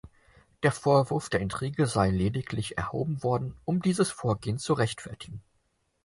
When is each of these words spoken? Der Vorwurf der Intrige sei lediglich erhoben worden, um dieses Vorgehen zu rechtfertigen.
Der 0.63 0.71
Vorwurf 0.71 1.29
der 1.29 1.41
Intrige 1.41 1.85
sei 1.85 2.09
lediglich 2.09 2.75
erhoben 2.75 3.21
worden, 3.21 3.55
um 3.65 3.83
dieses 3.83 4.09
Vorgehen 4.09 4.57
zu 4.57 4.73
rechtfertigen. 4.73 5.43